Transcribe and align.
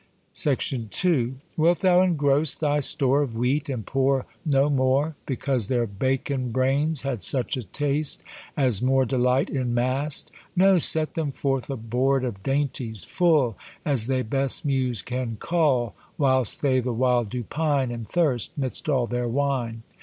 II. 0.33 1.35
Wilt 1.55 1.81
thou 1.81 2.01
engross 2.01 2.55
thy 2.55 2.79
store 2.79 3.21
Of 3.21 3.35
wheat, 3.35 3.69
and 3.69 3.85
pour 3.85 4.25
no 4.43 4.67
more, 4.67 5.13
Because 5.27 5.67
their 5.67 5.85
bacon 5.85 6.49
brains 6.51 7.03
had 7.03 7.21
such 7.21 7.55
a 7.55 7.61
taste 7.61 8.23
As 8.57 8.81
more 8.81 9.05
delight 9.05 9.47
in 9.51 9.75
mast: 9.75 10.31
No! 10.55 10.79
set 10.79 11.13
them 11.13 11.31
forth 11.31 11.69
a 11.69 11.77
board 11.77 12.23
of 12.23 12.41
dainties, 12.41 13.03
full 13.03 13.55
As 13.85 14.07
thy 14.07 14.23
best 14.23 14.65
muse 14.65 15.03
can 15.03 15.37
cull 15.39 15.93
Whilst 16.17 16.63
they 16.63 16.79
the 16.79 16.93
while 16.93 17.23
do 17.25 17.43
pine 17.43 17.91
And 17.91 18.09
thirst, 18.09 18.57
midst 18.57 18.89
all 18.89 19.05
their 19.05 19.27
wine. 19.29 19.83